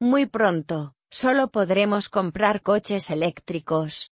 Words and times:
Muy 0.00 0.26
pronto, 0.26 0.92
solo 1.10 1.48
podremos 1.48 2.10
comprar 2.10 2.60
coches 2.60 3.08
eléctricos. 3.08 4.10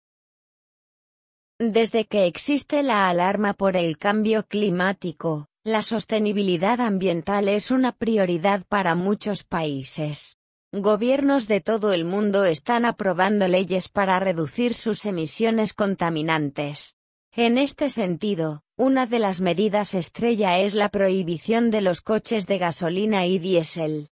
Desde 1.59 2.07
que 2.07 2.25
existe 2.25 2.83
la 2.83 3.11
alarma 3.11 3.53
por 3.53 3.77
el 3.77 3.99
cambio 3.99 4.47
climático, 4.47 5.49
la 5.63 5.83
sostenibilidad 5.83 6.81
ambiental 6.81 7.49
es 7.49 7.71
una 7.71 7.93
prioridad 7.93 8.65
para 8.67 8.95
muchos 8.95 9.45
países. 9.45 10.39
Gobiernos 10.73 11.49
de 11.49 11.61
todo 11.61 11.93
el 11.93 12.07
mundo 12.07 12.47
están 12.47 12.87
aprobando 12.87 13.47
leyes 13.47 13.91
para 13.91 14.19
reducir 14.19 14.73
sus 14.73 15.05
emisiones 15.05 15.75
contaminantes. 15.75 16.97
En 17.31 17.59
este 17.59 17.91
sentido, 17.91 18.63
una 18.79 19.07
de 19.07 19.19
las 19.19 19.43
medidas 19.43 19.93
estrella 19.93 20.59
es 20.61 20.73
la 20.73 20.89
prohibición 20.89 21.71
de 21.71 21.83
los 21.83 22.01
coches 22.01 22.47
de 22.47 22.57
gasolina 22.57 23.27
y 23.27 23.39
diésel. 23.39 24.09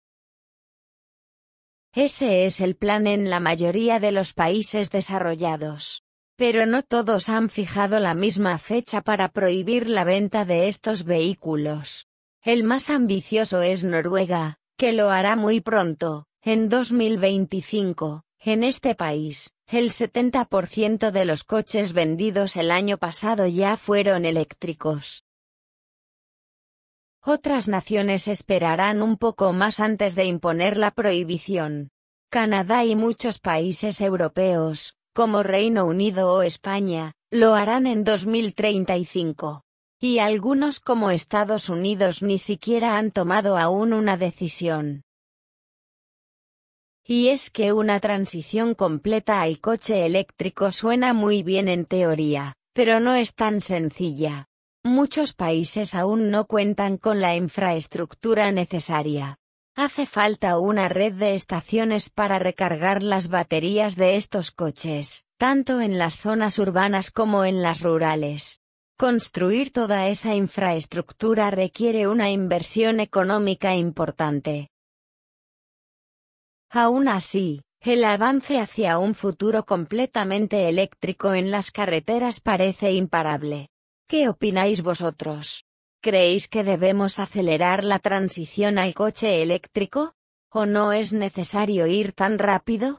Ese 1.97 2.45
es 2.45 2.61
el 2.61 2.77
plan 2.77 3.07
en 3.07 3.31
la 3.31 3.41
mayoría 3.41 3.99
de 4.01 4.13
los 4.13 4.35
países 4.35 4.91
desarrollados. 4.91 6.03
Pero 6.37 6.67
no 6.67 6.83
todos 6.83 7.31
han 7.31 7.49
fijado 7.49 8.01
la 8.01 8.13
misma 8.13 8.59
fecha 8.59 9.01
para 9.01 9.31
prohibir 9.31 9.89
la 9.89 10.05
venta 10.05 10.45
de 10.45 10.69
estos 10.69 11.05
vehículos. 11.05 12.07
El 12.43 12.65
más 12.65 12.91
ambicioso 12.91 13.63
es 13.63 13.83
Noruega, 13.85 14.59
que 14.77 14.93
lo 14.93 15.09
hará 15.09 15.37
muy 15.37 15.63
pronto, 15.63 16.27
en 16.43 16.69
2025. 16.69 18.25
En 18.41 18.63
este 18.63 18.95
país, 18.95 19.55
el 19.67 19.89
70% 19.89 21.11
de 21.11 21.25
los 21.25 21.45
coches 21.45 21.95
vendidos 21.95 22.57
el 22.57 22.73
año 22.73 22.99
pasado 22.99 23.47
ya 23.47 23.79
fueron 23.79 24.27
eléctricos. 24.27 25.25
Otras 27.29 27.67
naciones 27.67 28.29
esperarán 28.29 29.03
un 29.03 29.17
poco 29.17 29.53
más 29.53 29.81
antes 29.81 30.15
de 30.15 30.27
imponer 30.27 30.77
la 30.77 30.93
prohibición. 30.93 31.91
Canadá 32.29 32.85
y 32.85 32.97
muchos 32.97 33.39
países 33.39 34.01
europeos, 34.01 34.97
como 35.15 35.45
Reino 35.45 35.87
Unido 35.87 36.33
o 36.35 36.43
España, 36.43 37.13
lo 37.31 37.55
harán 37.55 37.87
en 37.87 38.03
2035. 38.03 39.63
Y 40.01 40.19
algunos 40.19 40.81
como 40.81 41.11
Estados 41.11 41.69
Unidos 41.69 42.23
ni 42.23 42.39
siquiera 42.39 42.99
han 42.99 43.13
tomado 43.13 43.57
aún 43.57 43.93
una 43.93 44.17
decisión. 44.17 45.05
Y 47.05 47.29
es 47.29 47.51
que 47.51 47.73
una 47.73 48.01
transición 48.01 48.75
completa 48.75 49.41
al 49.41 49.61
coche 49.61 50.05
eléctrico 50.05 50.73
suena 50.73 51.15
muy 51.15 51.45
bien 51.45 51.69
en 51.69 51.87
teoría, 51.87 52.55
pero 52.75 52.99
no 52.99 53.15
es 53.15 53.37
tan 53.37 53.61
sencilla. 53.61 54.49
Muchos 54.83 55.33
países 55.33 55.95
aún 55.95 56.33
no 56.33 56.47
cuentan 56.47 56.99
con 56.99 57.21
la 57.21 57.37
infraestructura 57.37 58.51
necesaria. 58.51 59.39
Hace 59.79 60.07
falta 60.07 60.59
una 60.59 60.89
red 60.89 61.13
de 61.13 61.35
estaciones 61.35 62.09
para 62.09 62.39
recargar 62.39 63.03
las 63.03 63.29
baterías 63.29 63.95
de 63.95 64.17
estos 64.17 64.51
coches, 64.51 65.27
tanto 65.37 65.83
en 65.83 65.99
las 65.99 66.17
zonas 66.17 66.59
urbanas 66.59 67.11
como 67.11 67.45
en 67.45 67.61
las 67.61 67.83
rurales. 67.83 68.61
Construir 68.97 69.73
toda 69.73 70.09
esa 70.09 70.35
infraestructura 70.35 71.51
requiere 71.51 72.09
una 72.09 72.31
inversión 72.31 73.01
económica 73.01 73.77
importante. 73.77 74.71
Aún 76.71 77.07
así, 77.07 77.61
el 77.81 78.03
avance 78.05 78.59
hacia 78.59 78.99
un 78.99 79.15
futuro 79.15 79.67
completamente 79.67 80.71
eléctrico 80.71 81.35
en 81.35 81.51
las 81.51 81.71
carreteras 81.71 82.41
parece 82.41 82.93
imparable. 82.93 83.69
¿Qué 84.09 84.31
opináis 84.31 84.83
vosotros? 84.83 85.66
¿Creéis 86.09 86.47
que 86.47 86.63
debemos 86.63 87.19
acelerar 87.19 87.83
la 87.83 87.99
transición 87.99 88.79
al 88.79 88.95
coche 88.95 89.43
eléctrico? 89.43 90.15
¿O 90.51 90.65
no 90.65 90.93
es 90.93 91.13
necesario 91.13 91.89
ir 91.89 92.13
tan 92.13 92.39
rápido? 92.39 92.95